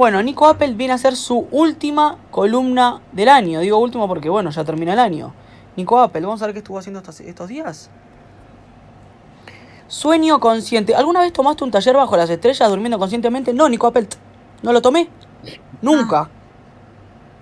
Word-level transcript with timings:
Bueno, 0.00 0.22
Nico 0.22 0.46
Apple 0.46 0.72
viene 0.72 0.94
a 0.94 0.96
ser 0.96 1.14
su 1.14 1.46
última 1.50 2.16
columna 2.30 3.02
del 3.12 3.28
año. 3.28 3.60
Digo 3.60 3.76
último 3.76 4.08
porque, 4.08 4.30
bueno, 4.30 4.48
ya 4.48 4.64
termina 4.64 4.94
el 4.94 4.98
año. 4.98 5.34
Nico 5.76 6.00
Apple, 6.00 6.22
vamos 6.22 6.40
a 6.40 6.46
ver 6.46 6.54
qué 6.54 6.60
estuvo 6.60 6.78
haciendo 6.78 7.00
estos, 7.00 7.20
estos 7.20 7.48
días. 7.48 7.90
Sueño 9.88 10.40
consciente. 10.40 10.94
¿Alguna 10.94 11.20
vez 11.20 11.34
tomaste 11.34 11.64
un 11.64 11.70
taller 11.70 11.96
bajo 11.96 12.16
las 12.16 12.30
estrellas 12.30 12.70
durmiendo 12.70 12.98
conscientemente? 12.98 13.52
No, 13.52 13.68
Nico 13.68 13.88
Apple, 13.88 14.08
no 14.62 14.72
lo 14.72 14.80
tomé. 14.80 15.10
Nunca. 15.82 16.30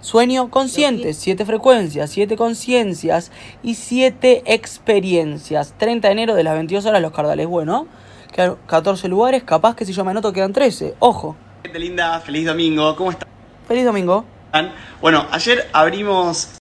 Sueño 0.01 0.51
consciente, 0.51 1.15
siete 1.15 1.45
frecuencias, 1.45 2.11
siete 2.11 2.37
conciencias 2.37 3.31
y 3.63 3.77
siete 3.77 4.43
experiencias. 4.53 5.75
30 5.79 6.09
de 6.09 6.13
enero 6.13 6.35
de 6.35 6.43
las 6.43 6.55
22 6.55 6.87
horas 6.87 7.03
los 7.03 7.13
cardales. 7.13 7.47
Bueno, 7.47 7.87
quedan 8.33 8.57
14 8.67 9.07
lugares, 9.07 9.45
capaz 9.45 9.77
que 9.77 9.85
si 9.85 9.93
yo 9.93 10.05
me 10.05 10.11
anoto 10.11 10.33
quedan 10.33 10.53
13. 10.53 10.97
Ojo. 10.99 11.37
Gente 11.63 11.79
linda, 11.79 12.21
feliz 12.21 12.47
domingo, 12.47 12.95
¿cómo 12.97 13.11
están? 13.11 13.29
Feliz 13.67 13.85
domingo. 13.85 14.25
Bueno, 15.01 15.27
ayer 15.31 15.69
abrimos 15.73 16.57